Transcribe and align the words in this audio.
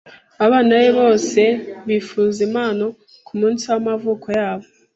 Abana 0.45 0.71
be 0.81 0.89
bose 0.99 1.41
bifuza 1.87 2.39
impano 2.47 2.85
kumunsi 3.27 3.63
wamavuko 3.71 4.27
yabo. 4.39 4.67